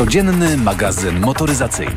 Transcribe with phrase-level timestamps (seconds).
[0.00, 1.94] Codzienny magazyn motoryzacyjny.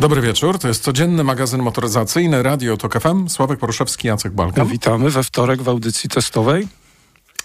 [0.00, 3.28] Dobry wieczór, to jest codzienny magazyn motoryzacyjny Radio Tok FM.
[3.28, 4.66] Sławek Poruszewski, Jacek Balkan.
[4.66, 6.68] Witamy we wtorek w audycji testowej.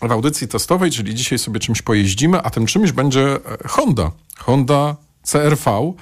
[0.02, 4.12] W audycji testowej, czyli dzisiaj sobie czymś pojeździmy, a tym czymś będzie e, Honda.
[4.38, 5.94] Honda CRV.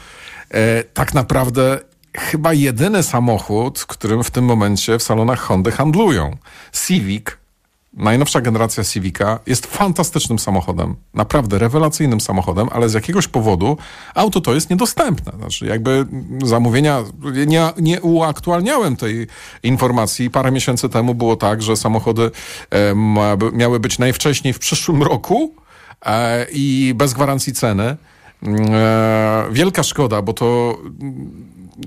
[0.49, 1.79] E, tak naprawdę
[2.17, 6.37] chyba jedyny samochód, którym w tym momencie w salonach Hondy handlują.
[6.87, 7.25] Civic
[7.95, 13.77] najnowsza generacja Civica jest fantastycznym samochodem, naprawdę rewelacyjnym samochodem, ale z jakiegoś powodu
[14.15, 15.31] auto to jest niedostępne.
[15.37, 16.05] Znaczy jakby
[16.43, 17.03] zamówienia,
[17.47, 19.27] nie, nie uaktualniałem tej
[19.63, 20.29] informacji.
[20.29, 22.31] Parę miesięcy temu było tak, że samochody
[22.69, 22.95] e,
[23.53, 25.53] miały być najwcześniej w przyszłym roku
[26.05, 27.97] e, i bez gwarancji ceny.
[28.43, 30.77] E, wielka szkoda, bo to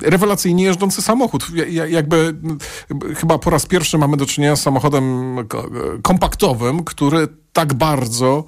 [0.03, 1.47] rewelacyjnie jeżdżący samochód.
[1.89, 2.35] Jakby
[3.17, 5.37] chyba po raz pierwszy mamy do czynienia z samochodem
[6.03, 8.45] kompaktowym, który tak bardzo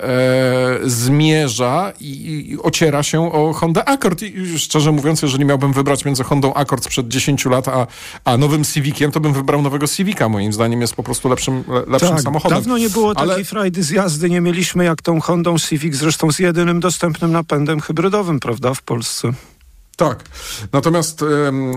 [0.00, 4.22] e, zmierza i, i, ociera się o Honda Accord.
[4.22, 7.86] I szczerze mówiąc, jeżeli miałbym wybrać między Hondą Accord sprzed 10 lat, a,
[8.24, 10.28] a nowym Civiciem, to bym wybrał nowego Civica.
[10.28, 12.58] Moim zdaniem jest po prostu lepszym, lepszym tak, samochodem.
[12.58, 13.28] Dawno nie było Ale...
[13.28, 14.30] takiej frajdy z jazdy.
[14.30, 19.32] Nie mieliśmy jak tą Hondą Civic, zresztą z jedynym dostępnym napędem hybrydowym, prawda, w Polsce.
[19.96, 20.24] Tak.
[20.72, 21.24] Natomiast,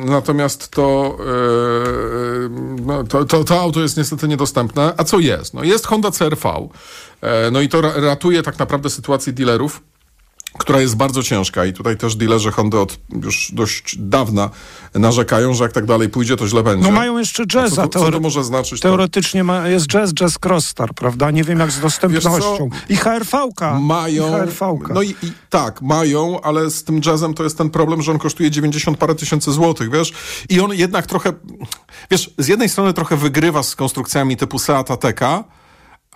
[0.05, 1.17] natomiast to,
[2.85, 4.93] no, to, to, to, auto jest niestety niedostępne.
[4.97, 5.53] A co jest?
[5.53, 6.69] No jest Honda CRV.
[7.21, 9.81] E, no i to ratuje tak naprawdę sytuację dealerów
[10.53, 14.49] która jest bardzo ciężka i tutaj też dealerzy Hondy od już dość dawna
[14.93, 16.87] narzekają, że jak tak dalej pójdzie, to źle będzie.
[16.87, 17.75] No mają jeszcze jazza.
[17.75, 18.81] Co to, co to może znaczyć?
[18.81, 21.31] Teoretycznie ma, jest jazz, jazz Crossstar, prawda?
[21.31, 22.69] Nie wiem jak z dostępnością.
[22.89, 23.79] I HRV-ka.
[23.79, 24.27] Mają.
[24.27, 28.01] I HRV no i, i, tak, mają, ale z tym jazzem to jest ten problem,
[28.01, 30.13] że on kosztuje 90 parę tysięcy złotych, wiesz?
[30.49, 31.33] I on jednak trochę,
[32.11, 35.43] wiesz, z jednej strony trochę wygrywa z konstrukcjami typu Seat Ateca,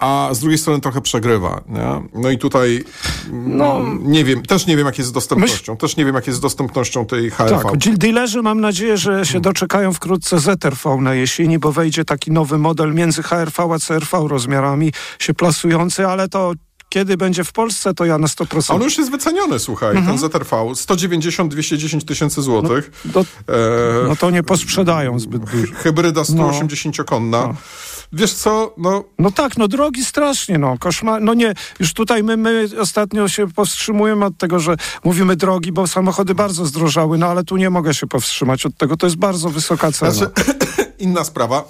[0.02, 1.62] a z drugiej strony trochę przegrywa.
[1.70, 2.02] Nie?
[2.14, 2.84] No i tutaj
[3.32, 5.74] no, nie wiem, też nie wiem, jak jest z dostępnością.
[5.74, 5.82] Myśl...
[5.82, 7.64] Też nie wiem, jak jest z dostępnością tej HRV.
[7.64, 12.58] Tak, dealerzy mam nadzieję, że się doczekają wkrótce ZRV na jesieni, bo wejdzie taki nowy
[12.58, 16.54] model między HRV a CRV rozmiarami się plasujący, ale to
[16.90, 18.76] kiedy będzie w Polsce, to ja na 100%.
[18.76, 20.20] On już jest wyceniony, słuchaj, mhm.
[20.20, 20.56] ten ZRV.
[20.56, 22.92] 190-210 tysięcy złotych.
[23.06, 24.08] No, do, e...
[24.08, 25.74] no, to nie posprzedają zbyt dużo.
[25.74, 27.48] Hybryda 180-konna.
[27.48, 27.56] No.
[28.14, 29.04] Wiesz co, no...
[29.20, 33.48] No tak, no drogi strasznie, no, koszmar, no nie, już tutaj my, my ostatnio się
[33.48, 37.94] powstrzymujemy od tego, że mówimy drogi, bo samochody bardzo zdrożały, no ale tu nie mogę
[37.94, 40.12] się powstrzymać od tego, to jest bardzo wysoka cena.
[40.12, 40.32] Znaczy,
[41.00, 41.64] inna sprawa,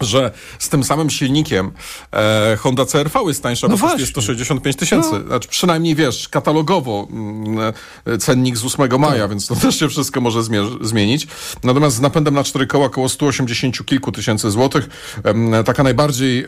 [0.00, 1.70] że z tym samym silnikiem
[2.12, 5.08] e, Honda CRV jest tańsza, no bo kosztuje 165 tysięcy.
[5.12, 5.26] No.
[5.26, 7.72] Znaczy, przynajmniej wiesz, katalogowo mm,
[8.04, 9.30] e, cennik z 8 maja, tak.
[9.30, 10.42] więc to też się wszystko może
[10.80, 11.26] zmienić.
[11.64, 14.88] Natomiast z napędem na cztery koła około 180 kilku tysięcy złotych.
[15.24, 16.46] E, taka najbardziej e,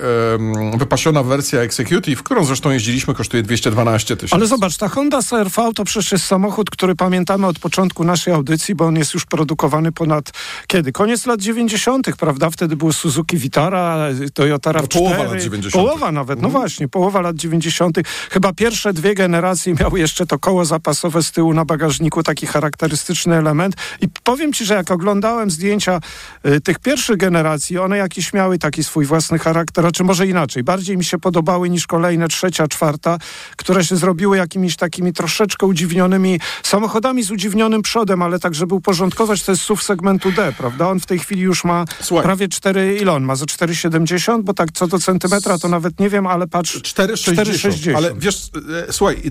[0.78, 4.34] wypasiona wersja Executive, którą zresztą jeździliśmy, kosztuje 212 tysięcy.
[4.34, 8.75] Ale zobacz, ta Honda CRV to przecież jest samochód, który pamiętamy od początku naszej audycji,
[8.75, 10.33] bo on jest już produkowany ponad
[10.66, 10.93] kiedy?
[10.93, 12.50] Koniec lat 90., prawda?
[12.50, 14.83] Wtedy było Suzuki Vitara, Toyota RAV4.
[14.83, 15.73] No, połowa lat 90.
[15.73, 16.62] Połowa nawet, no mhm.
[16.62, 17.99] właśnie, połowa lat 90.
[18.31, 23.37] Chyba pierwsze dwie generacje miały jeszcze to koło zapasowe z tyłu na bagażniku, taki charakterystyczny
[23.37, 23.75] element.
[24.01, 26.01] I powiem ci, że jak oglądałem zdjęcia
[26.47, 30.62] y, tych pierwszych generacji, one jakieś miały taki swój własny charakter, a czy może inaczej.
[30.62, 33.19] Bardziej mi się podobały niż kolejne trzecia, czwarta,
[33.57, 39.43] które się zrobiły jakimiś takimi troszeczkę udziwnionymi samochodami z udziwnionym przodem, ale tak, żeby uporządkować,
[39.43, 40.89] to jest SUV segmentu D, prawda?
[40.89, 42.25] On w tej chwili już ma Słuchaj.
[42.25, 43.37] prawie 4, ile on ma?
[43.37, 44.43] Za 4,70?
[44.43, 46.77] Bo tak co do centymetra to nawet nie wiem, ale patrz...
[46.77, 47.97] 4,60.
[47.97, 48.51] Ale wiesz,
[48.89, 49.23] e, słuchaj,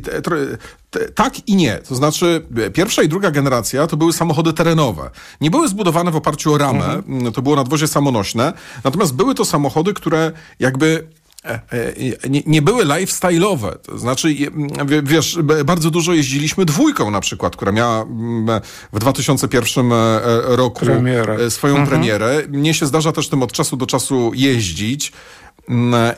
[1.15, 1.77] tak i nie.
[1.77, 5.09] To znaczy e, pierwsza i druga generacja to były samochody terenowe.
[5.41, 7.31] Nie były zbudowane w oparciu o ramę, mhm.
[7.33, 11.07] to było nadwozie samonośne, natomiast były to samochody, które jakby
[12.29, 13.77] nie, nie, były lifestyle'owe.
[13.77, 14.35] To znaczy,
[15.03, 18.05] wiesz, bardzo dużo jeździliśmy dwójką na przykład, która miała
[18.93, 20.21] w 2001 e,
[20.55, 21.51] roku Premierę.
[21.51, 21.89] swoją mhm.
[21.89, 22.43] premierę.
[22.49, 25.11] Mnie się zdarza też tym od czasu do czasu jeździć.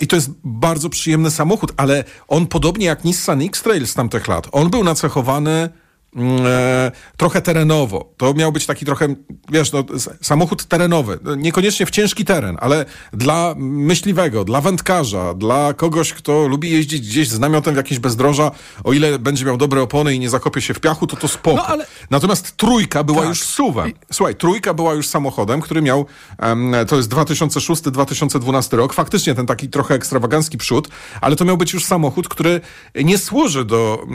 [0.02, 4.48] I to jest bardzo przyjemny samochód, ale on podobnie jak Nissan X-Trail z tamtych lat,
[4.52, 5.70] on był nacechowany
[6.18, 8.14] e, trochę terenowo.
[8.18, 9.16] To miał być taki trochę,
[9.50, 9.84] wiesz, no,
[10.22, 11.20] samochód terenowy.
[11.38, 17.30] Niekoniecznie w ciężki teren, ale dla myśliwego, dla wędkarza, dla kogoś, kto lubi jeździć gdzieś
[17.30, 18.52] z namiotem w jakieś bezdroża,
[18.84, 21.58] o ile będzie miał dobre opony i nie zakopie się w piachu, to to spoko.
[21.58, 21.86] No, ale...
[22.10, 23.30] Natomiast trójka była tak.
[23.30, 23.92] już suwem.
[24.12, 26.06] Słuchaj, trójka była już samochodem, który miał,
[26.44, 30.90] um, to jest 2006-2012 rok, faktycznie ten taki trochę ekstrawagancki przód,
[31.22, 32.62] ale to miał być już samochód, który
[32.96, 34.08] nie służy do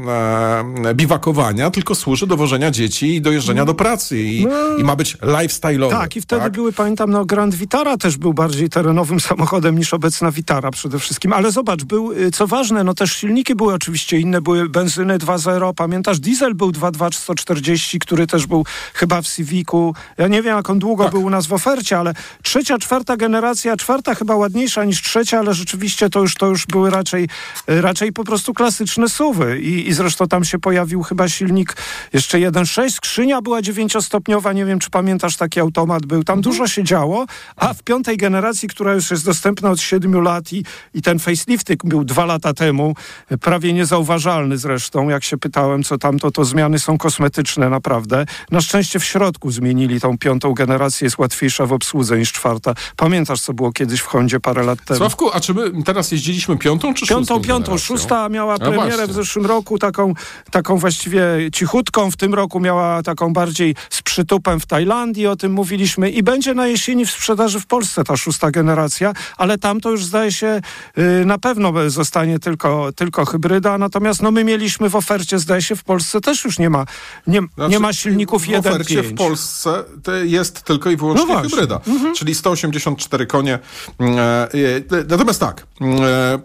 [0.95, 4.77] biwakowania, tylko tylko służy do wożenia dzieci i do jeżdżenia do pracy i, no.
[4.79, 5.91] i ma być lifestyle'owy.
[5.91, 6.53] Tak, i wtedy tak?
[6.53, 11.33] były, pamiętam, no Grand Vitara też był bardziej terenowym samochodem niż obecna Vitara przede wszystkim.
[11.33, 15.75] Ale zobacz, był, y, co ważne, no też silniki były oczywiście inne, były benzyny 2.0,
[15.75, 19.95] pamiętasz, diesel był 2.2 który też był chyba w Civicu.
[20.19, 21.13] Ja nie wiem, jak on długo tak.
[21.13, 25.55] był u nas w ofercie, ale trzecia, czwarta generacja, czwarta chyba ładniejsza niż trzecia, ale
[25.55, 27.29] rzeczywiście to już, to już były raczej,
[27.67, 29.61] raczej po prostu klasyczne suwy.
[29.61, 31.76] I, I zresztą tam się pojawił chyba silnik
[32.13, 36.25] jeszcze 1.6, skrzynia była dziewięciostopniowa, nie wiem, czy pamiętasz, taki automat był.
[36.25, 36.53] Tam mhm.
[36.53, 37.27] dużo się działo,
[37.57, 40.65] a w piątej generacji, która już jest dostępna od siedmiu lat i,
[40.95, 42.95] i ten facelifting był dwa lata temu,
[43.41, 48.27] prawie niezauważalny zresztą, jak się pytałem, co tam, to, to zmiany są kosmetyczne naprawdę.
[48.51, 52.75] Na szczęście w środku zmienili tą piątą generację, jest łatwiejsza w obsłudze niż czwarta.
[52.97, 54.99] Pamiętasz, co było kiedyś w Hondzie parę lat temu?
[54.99, 57.79] Sławku, a czy my teraz jeździliśmy piątą czy piątą, szóstą Piątą, piątą.
[57.79, 60.15] Szósta miała premierę w zeszłym roku, taką,
[60.51, 61.23] taką właściwie
[61.67, 62.11] cichutką.
[62.11, 66.11] W tym roku miała taką bardziej z przytupem w Tajlandii, o tym mówiliśmy.
[66.11, 70.05] I będzie na jesieni w sprzedaży w Polsce ta szósta generacja, ale tam to już
[70.05, 70.61] zdaje się
[70.97, 73.79] yy, na pewno zostanie tylko, tylko hybryda.
[73.79, 76.85] Natomiast no, my mieliśmy w ofercie, zdaje się, w Polsce też już nie ma,
[77.27, 78.63] nie, znaczy, nie ma silników 1.5.
[78.63, 79.85] W ofercie w Polsce
[80.25, 82.15] jest tylko i wyłącznie no hybryda, mhm.
[82.15, 83.59] czyli 184 konie.
[83.99, 86.39] Mm, e, e, natomiast tak, mm, e,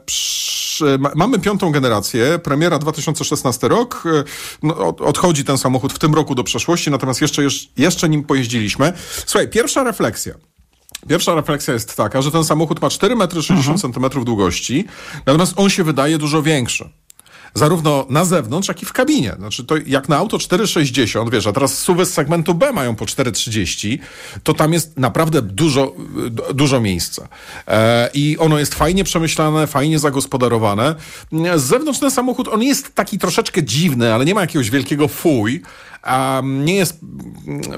[1.15, 4.03] mamy piątą generację, premiera 2016 rok.
[4.63, 7.41] No, odchodzi ten samochód w tym roku do przeszłości, natomiast jeszcze,
[7.77, 8.93] jeszcze nim pojeździliśmy.
[9.25, 10.33] Słuchaj, pierwsza refleksja.
[11.07, 14.25] Pierwsza refleksja jest taka, że ten samochód ma 4,60 m mhm.
[14.25, 14.85] długości,
[15.25, 16.89] natomiast on się wydaje dużo większy
[17.53, 19.33] zarówno na zewnątrz, jak i w kabinie.
[19.37, 23.05] Znaczy, to jak na auto 4,60, wiesz, a teraz suwy z segmentu B mają po
[23.05, 23.97] 4,30,
[24.43, 25.95] to tam jest naprawdę dużo,
[26.53, 27.27] dużo miejsca.
[27.67, 30.95] E, I ono jest fajnie przemyślane, fajnie zagospodarowane.
[31.55, 35.61] Z zewnątrz ten samochód, on jest taki troszeczkę dziwny, ale nie ma jakiegoś wielkiego fuj.
[36.07, 36.99] Um, nie jest,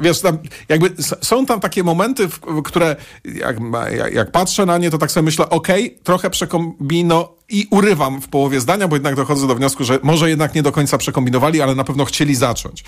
[0.01, 0.37] wiesz, tam
[0.69, 2.27] jakby są tam takie momenty,
[2.63, 2.95] które
[3.25, 3.57] jak,
[4.13, 8.27] jak, patrzę na nie, to tak sobie myślę, okej, okay, trochę przekombino i urywam w
[8.27, 11.75] połowie zdania, bo jednak dochodzę do wniosku, że może jednak nie do końca przekombinowali, ale
[11.75, 12.83] na pewno chcieli zacząć.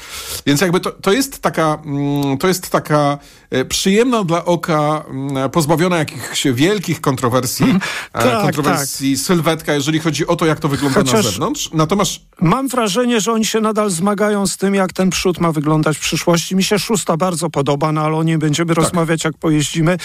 [0.45, 3.17] Więc jakby to, to jest taka, mm, to jest taka
[3.49, 7.79] e, przyjemna dla oka, mm, pozbawiona jakichś wielkich kontrowersji, mm,
[8.11, 9.25] tak, kontrowersji tak.
[9.25, 11.69] sylwetka, jeżeli chodzi o to, jak to wygląda Chociaż na zewnątrz.
[11.73, 12.11] Natomiast...
[12.41, 15.99] Mam wrażenie, że oni się nadal zmagają z tym, jak ten przód ma wyglądać w
[15.99, 16.55] przyszłości.
[16.55, 18.83] Mi się szósta bardzo podoba, no ale o niej będziemy tak.
[18.83, 19.97] rozmawiać, jak pojeździmy.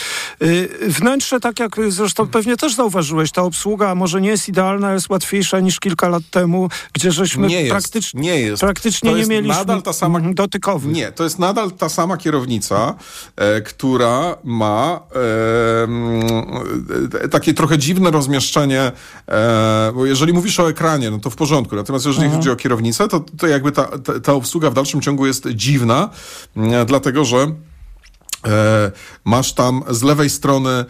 [0.43, 5.11] Y, wnętrze, tak jak zresztą pewnie też zauważyłeś, ta obsługa może nie jest idealna, jest
[5.11, 8.61] łatwiejsza niż kilka lat temu, gdzie żeśmy nie jest, praktycznie, nie, jest.
[8.61, 10.93] praktycznie nie mieliśmy nadal ta sama, dotykowych.
[10.93, 12.95] Nie, to jest nadal ta sama kierownica,
[13.37, 15.01] e, która ma
[17.25, 18.93] e, takie trochę dziwne rozmieszczenie,
[19.29, 22.41] e, bo jeżeli mówisz o ekranie, no to w porządku, natomiast jeżeli mhm.
[22.41, 26.11] chodzi o kierownicę, to, to jakby ta, ta, ta obsługa w dalszym ciągu jest dziwna,
[26.57, 27.39] e, dlatego że
[28.47, 28.93] e,
[29.25, 30.85] masz tam z lewej strony e,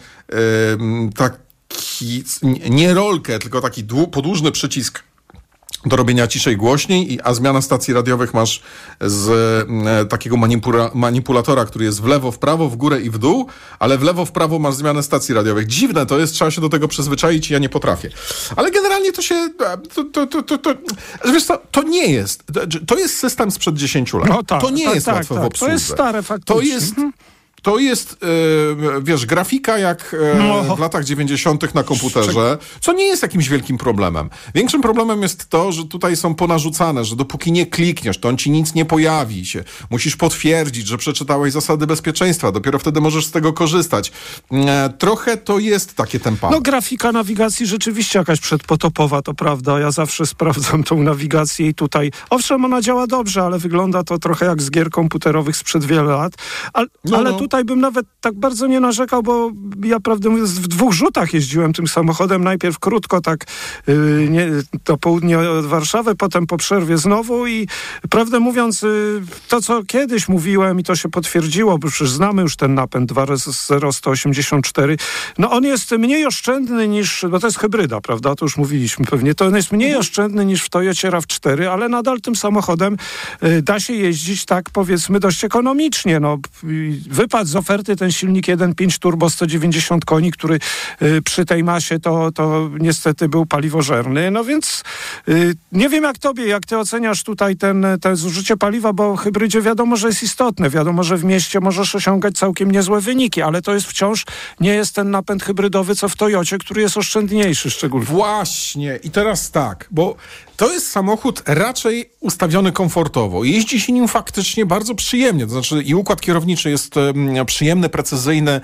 [1.15, 2.23] tak taki,
[2.69, 5.03] nie rolkę, tylko taki podłużny przycisk
[5.85, 8.61] do robienia ciszej głośniej, a zmiana stacji radiowych masz
[9.01, 9.29] z
[9.87, 13.47] e, takiego manipula manipulatora, który jest w lewo, w prawo, w górę i w dół,
[13.79, 15.67] ale w lewo, w prawo masz zmianę stacji radiowych.
[15.67, 18.09] Dziwne to jest, trzeba się do tego przyzwyczaić i ja nie potrafię.
[18.55, 20.73] Ale generalnie to się, e, to, to, to, to, to
[21.25, 22.43] wiesz co, to nie jest,
[22.87, 24.29] to jest system sprzed 10 lat.
[24.29, 25.69] No tak, to nie tak, jest tak, łatwe tak, w obsłudze.
[25.69, 26.55] To jest stare faktycznie.
[26.55, 27.13] To jest, mhm.
[27.61, 30.75] To jest, e, wiesz, grafika jak e, no.
[30.75, 31.75] w latach 90.
[31.75, 34.29] na komputerze, co nie jest jakimś wielkim problemem.
[34.55, 38.51] Większym problemem jest to, że tutaj są ponarzucane, że dopóki nie klikniesz, to on ci
[38.51, 39.63] nic nie pojawi się.
[39.89, 44.11] Musisz potwierdzić, że przeczytałeś zasady bezpieczeństwa, dopiero wtedy możesz z tego korzystać.
[44.51, 46.49] E, trochę to jest takie tempo.
[46.51, 49.79] No grafika nawigacji rzeczywiście jakaś przedpotopowa, to prawda.
[49.79, 54.45] Ja zawsze sprawdzam tą nawigację i tutaj, owszem, ona działa dobrze, ale wygląda to trochę
[54.45, 56.33] jak z gier komputerowych sprzed wielu lat.
[56.73, 57.37] Ale, no, ale no.
[57.37, 59.51] tutaj tutaj bym nawet tak bardzo nie narzekał, bo
[59.83, 62.43] ja prawdę mówiąc w dwóch rzutach jeździłem tym samochodem.
[62.43, 63.45] Najpierw krótko tak
[63.87, 64.47] yy, nie,
[64.85, 67.67] do południa od Warszawy, potem po przerwie znowu i
[68.09, 72.55] prawdę mówiąc yy, to, co kiedyś mówiłem i to się potwierdziło, bo przecież znamy już
[72.55, 73.25] ten napęd 2
[73.67, 74.97] 0 184,
[75.37, 79.35] no on jest mniej oszczędny niż, bo to jest hybryda, prawda, to już mówiliśmy pewnie,
[79.35, 79.99] to on jest mniej mhm.
[79.99, 82.97] oszczędny niż w Toyocie RAV4, ale nadal tym samochodem
[83.41, 86.37] yy, da się jeździć tak powiedzmy dość ekonomicznie, no
[87.09, 90.59] wypadł z oferty ten silnik 1.5 turbo 190 koni, który
[91.01, 94.31] y, przy tej masie to, to niestety był paliwożerny.
[94.31, 94.83] No więc
[95.29, 99.61] y, nie wiem jak tobie, jak ty oceniasz tutaj ten, ten zużycie paliwa, bo hybrydzie
[99.61, 100.69] wiadomo, że jest istotne.
[100.69, 104.25] Wiadomo, że w mieście możesz osiągać całkiem niezłe wyniki, ale to jest wciąż
[104.59, 108.05] nie jest ten napęd hybrydowy, co w Toyocie, który jest oszczędniejszy szczególnie.
[108.05, 108.99] Właśnie.
[109.03, 110.15] I teraz tak, bo
[110.57, 113.43] to jest samochód raczej ustawiony komfortowo.
[113.43, 115.45] Jeździ się nim faktycznie bardzo przyjemnie.
[115.45, 116.97] To znaczy i układ kierowniczy jest
[117.45, 118.61] przyjemny, precyzyjny,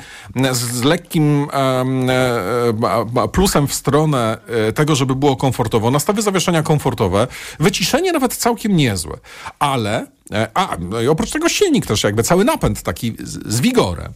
[0.52, 5.92] z, lekkim e, plusem w stronę e, tego, żeby było komfortowo.
[5.92, 7.28] Nastawy zawieszenia komfortowe.
[7.60, 9.18] Wyciszenie nawet całkiem niezłe.
[9.60, 13.62] Ale, e, a, no i oprócz tego silnik też jakby cały napęd taki z, z
[13.62, 14.14] wigorem.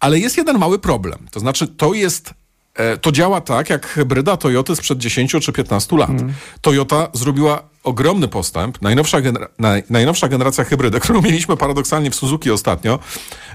[0.00, 1.26] Ale jest jeden mały problem.
[1.30, 2.34] To znaczy to jest
[2.74, 6.10] E, to działa tak, jak hybryda Toyoty sprzed 10 czy 15 lat.
[6.10, 6.32] Mm.
[6.60, 8.82] Toyota zrobiła ogromny postęp.
[8.82, 12.98] Najnowsza, genera naj, najnowsza generacja hybrydy, którą mieliśmy paradoksalnie w Suzuki ostatnio,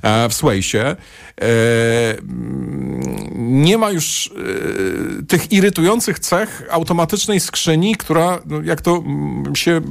[0.02, 0.96] e, w Swaysie, e,
[3.36, 4.32] nie ma już
[5.20, 9.04] e, tych irytujących cech automatycznej skrzyni, która, no, jak to
[9.56, 9.82] się,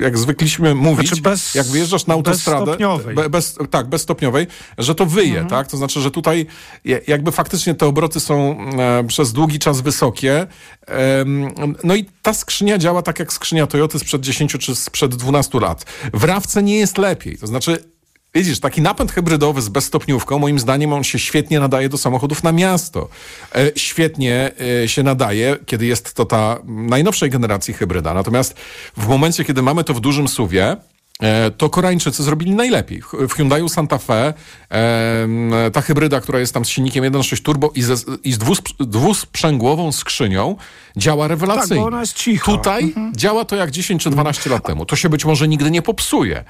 [0.00, 3.14] jak zwykliśmy mówić, znaczy bez, jak wyjeżdżasz na autostradę, bezstopniowej.
[3.14, 4.46] Be, bez, tak, bezstopniowej,
[4.78, 5.48] że to wyje, mhm.
[5.48, 5.68] tak?
[5.68, 6.46] To znaczy, że tutaj
[7.06, 10.46] jakby faktycznie te obroty są e, przez długi czas wysokie.
[11.84, 15.84] No i ta skrzynia działa tak jak skrzynia Toyoty sprzed 10 czy sprzed 12 lat.
[16.14, 17.38] W Rawce nie jest lepiej.
[17.38, 17.78] To znaczy,
[18.36, 22.52] Widzisz, taki napęd hybrydowy z bezstopniówką, moim zdaniem on się świetnie nadaje do samochodów na
[22.52, 23.08] miasto.
[23.54, 24.50] E, świetnie
[24.82, 28.14] e, się nadaje, kiedy jest to ta najnowszej generacji hybryda.
[28.14, 28.54] Natomiast
[28.96, 30.76] w momencie, kiedy mamy to w dużym suwie,
[31.56, 33.02] to Koreańczycy zrobili najlepiej.
[33.28, 34.34] W Hyundaiu Santa Fe
[34.70, 37.94] e, ta hybryda, która jest tam z silnikiem 1.6 turbo i, ze,
[38.24, 38.38] i z
[38.78, 40.56] dwusprzęgłową skrzynią
[40.96, 41.84] działa rewelacyjnie.
[41.84, 42.52] Tak, ona jest cicha.
[42.52, 43.12] Tutaj mhm.
[43.16, 44.86] działa to jak 10 czy 12 lat temu.
[44.86, 46.44] To się być może nigdy nie popsuje,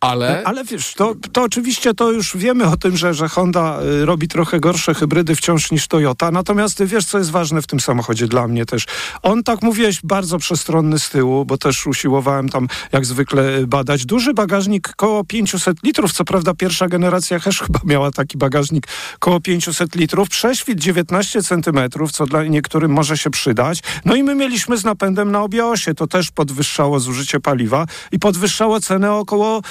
[0.00, 0.42] ale...
[0.44, 4.28] Ale wiesz, to, to oczywiście to już wiemy o tym, że, że Honda y, robi
[4.28, 6.30] trochę gorsze hybrydy wciąż niż Toyota.
[6.30, 8.86] Natomiast wiesz, co jest ważne w tym samochodzie dla mnie też.
[9.22, 14.06] On, tak mówiłeś, bardzo przestronny z tyłu, bo też usiłowałem tam jak zwykle y, badać.
[14.06, 16.12] Duży bagażnik, koło 500 litrów.
[16.12, 18.86] Co prawda pierwsza generacja też chyba miała taki bagażnik
[19.18, 20.28] koło 500 litrów.
[20.28, 23.82] Prześwit 19 centymetrów, co dla niektórym może się przydać.
[24.04, 25.94] No i my mieliśmy z napędem na obiosie.
[25.94, 29.62] To też podwyższało zużycie paliwa i podwyższało cenę około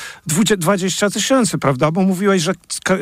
[0.57, 1.91] 20 tysięcy, prawda?
[1.91, 2.53] Bo mówiłeś, że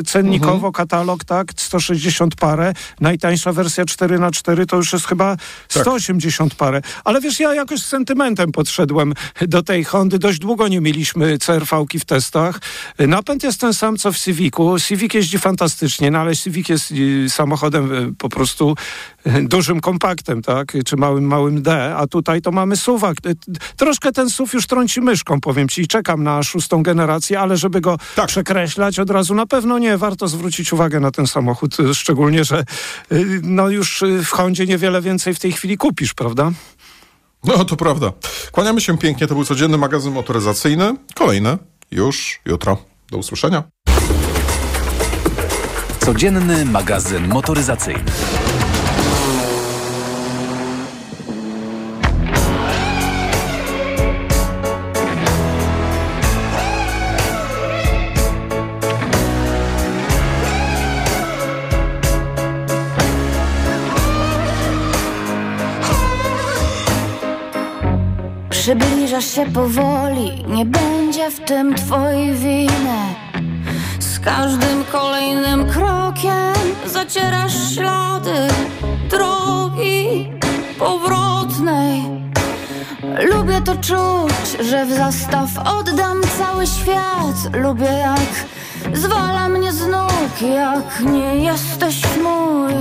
[0.05, 0.74] cennikowo mhm.
[0.74, 5.38] katalog, tak, 160 parę, najtańsza wersja 4 na 4 to już jest chyba
[5.69, 6.57] 180 tak.
[6.57, 6.81] parę.
[7.03, 10.19] Ale wiesz, ja jakoś z sentymentem podszedłem do tej Hondy.
[10.19, 12.60] Dość długo nie mieliśmy CRV-ki w testach.
[13.00, 14.79] Napęd jest ten sam, co w Civicu.
[14.79, 18.75] Civic jeździ fantastycznie, no ale Civic jest y, samochodem y, po prostu
[19.43, 20.74] dużym kompaktem, tak?
[20.86, 23.17] Czy małym, małym D, a tutaj to mamy suwak.
[23.75, 25.88] Troszkę ten SUV już trąci myszką, powiem ci.
[25.88, 28.27] Czekam na szóstą generację ale żeby go tak.
[28.27, 29.98] przekreślać od razu na pewno nie.
[29.98, 32.63] Warto zwrócić uwagę na ten samochód, y, szczególnie, że
[33.12, 36.51] y, no już y, w Hondzie niewiele więcej w tej chwili kupisz, prawda?
[37.43, 38.12] No to prawda.
[38.51, 39.27] Kłaniamy się pięknie.
[39.27, 40.96] To był codzienny magazyn motoryzacyjny.
[41.15, 41.57] Kolejny
[41.91, 42.77] już jutro.
[43.12, 43.63] Do usłyszenia.
[46.00, 48.12] Codzienny magazyn motoryzacyjny.
[68.67, 73.15] Przybliżasz się powoli, nie będzie w tym twojej winy.
[74.00, 76.53] Z każdym kolejnym krokiem
[76.86, 78.47] zacierasz ślady
[79.09, 80.31] drogi
[80.79, 82.03] powrotnej.
[83.31, 87.55] Lubię to czuć, że w zastaw oddam cały świat.
[87.55, 88.45] Lubię jak
[88.97, 92.74] zwala mnie z nóg, jak nie jesteś mój.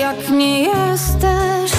[0.00, 1.77] Jak nie jesteś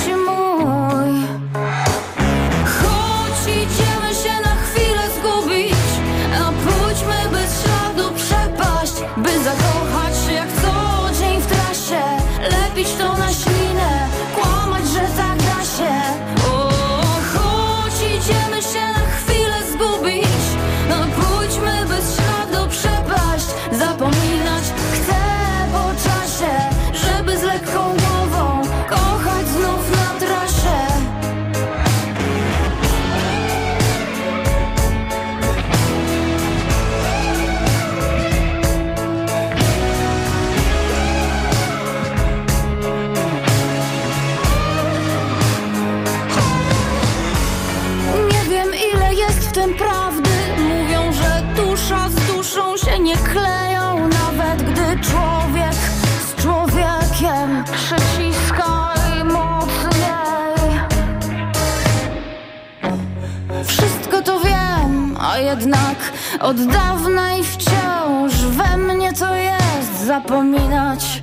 [66.50, 70.06] Od dawna i wciąż we mnie to jest.
[70.06, 71.22] Zapominać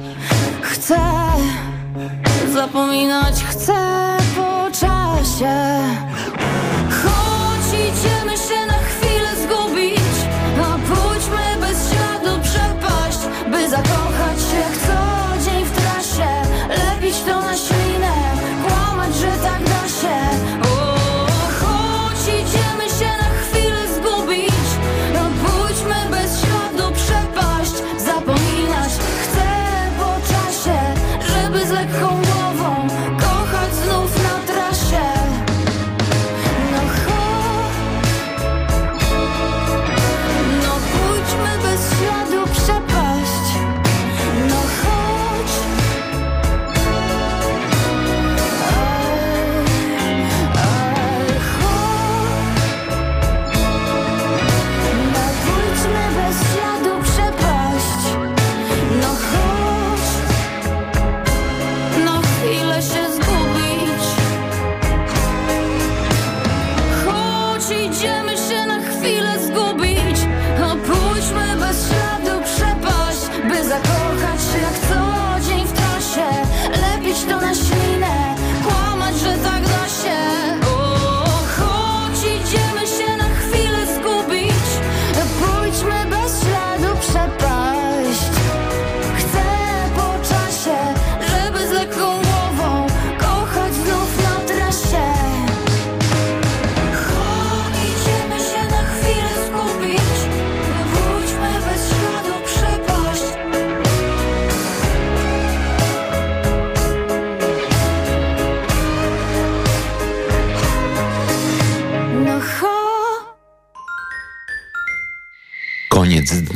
[0.63, 0.99] chcę
[2.55, 3.75] Zapominać chcę
[4.37, 5.79] po czasie.
[6.91, 10.17] Choć idziemy się na chwilę zgubić
[10.63, 13.19] A pójdźmy bez śladu przepaść
[13.51, 14.86] By zakochać się chcę.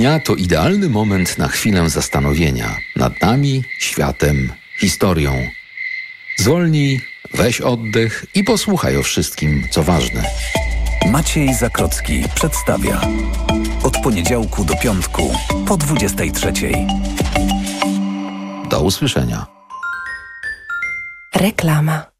[0.01, 5.33] Dnia to idealny moment na chwilę zastanowienia nad nami, światem, historią.
[6.39, 7.01] Zwolnij,
[7.35, 10.23] weź oddech i posłuchaj o wszystkim, co ważne.
[11.11, 13.01] Maciej Zakrocki przedstawia.
[13.83, 15.35] Od poniedziałku do piątku
[15.69, 16.53] po 23.
[18.71, 19.47] Do usłyszenia.
[21.35, 22.20] Reklama.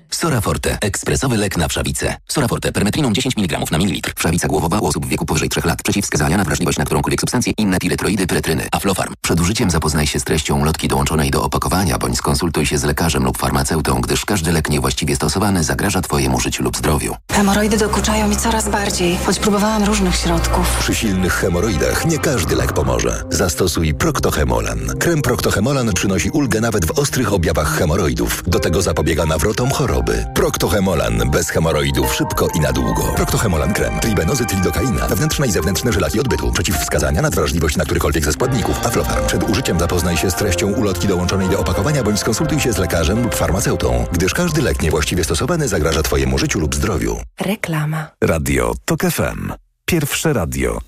[0.13, 0.77] Soraforte.
[0.81, 2.15] Ekspresowy lek na wszawicę.
[2.27, 2.71] Soraforte.
[2.71, 4.13] Permetriną 10 mg na mililitr.
[4.15, 5.83] Wszawica głowowa u osób w wieku powyżej 3 lat.
[5.83, 8.67] Przeciwwskazania na wrażliwość na którąkolwiek substancję inne piretroidy, pyretryny.
[8.71, 9.13] Aflofarm.
[9.21, 13.23] Przed użyciem zapoznaj się z treścią ulotki dołączonej do opakowania bądź skonsultuj się z lekarzem
[13.23, 17.15] lub farmaceutą, gdyż każdy lek niewłaściwie stosowany zagraża Twojemu życiu lub zdrowiu.
[17.31, 20.77] Hemoroidy dokuczają mi coraz bardziej, choć próbowałam różnych środków.
[20.79, 23.23] Przy silnych hemoroidach nie każdy lek pomoże.
[23.29, 24.79] Zastosuj Proctohemolan.
[24.99, 28.43] Krem Proctohemolan przynosi ulgę nawet w ostrych objawach hemoroidów.
[28.47, 30.25] Do tego zapobiega nawrotom choroby.
[30.33, 33.13] Proctohemolan bez hemoroidów szybko i na długo.
[33.15, 33.99] Proctohemolan krem.
[33.99, 35.07] Tribenozyt lidokaina.
[35.07, 36.51] Wewnętrzne i zewnętrzne żylaki odbytu.
[36.51, 38.85] Przeciwwskazania na wrażliwość na którykolwiek ze składników.
[38.85, 39.27] Aflofarm.
[39.27, 43.23] Przed użyciem zapoznaj się z treścią ulotki dołączonej do opakowania bądź skonsultuj się z lekarzem
[43.23, 47.17] lub farmaceutą, gdyż każdy lek niewłaściwie stosowany zagraża Twojemu życiu lub zdrowiu.
[47.41, 48.07] Reklama.
[48.23, 49.53] Radio TOK FM.
[49.85, 50.79] Pierwsze radio